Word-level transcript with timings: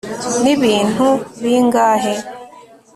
nibintu 0.43 1.07
bingahe 1.41 2.13